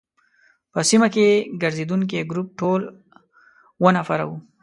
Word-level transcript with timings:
په 0.71 0.79
سیمه 0.89 1.07
کې 1.13 1.27
ګرزېدونکي 1.61 2.17
ګروپ 2.31 2.47
ټول 2.59 2.81
اووه 3.79 3.91
نفره 3.97 4.25
وو. 4.27 4.37